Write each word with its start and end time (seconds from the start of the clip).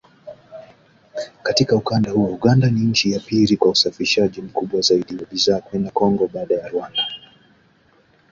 Katika 1.43 1.75
ukanda 1.75 2.11
huo 2.11 2.27
Uganda 2.27 2.69
ni 2.69 2.79
nchi 2.81 3.11
ya 3.11 3.19
pili 3.19 3.57
kwa 3.57 3.71
usafirishaji 3.71 4.41
mkubwa 4.41 4.81
zaidi 4.81 5.15
wa 5.15 5.25
bidhaa 5.25 5.59
kwenda 5.61 5.91
Kongo, 5.91 6.27
baada 6.33 6.55
ya 6.55 6.67
Rwanda 6.67 7.07